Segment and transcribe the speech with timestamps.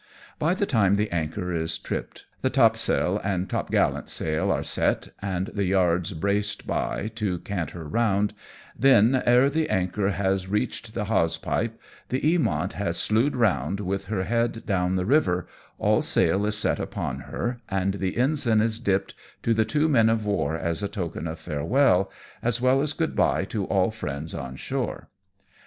[0.39, 5.09] By the time the anchor is tripped, the topsail and top gallant sail are set,
[5.21, 8.33] and the yards braced by to cant her round,
[8.75, 11.79] then, ere the anchor has reached the hawsepipe,
[12.09, 15.45] the Eamont has slewed round with her head down the river,
[15.77, 19.13] all sail is set upon her, and the ensign is dipped
[19.43, 22.09] to the two men of war as a token of farewell,
[22.41, 25.09] as well as good bye to all friends on shore.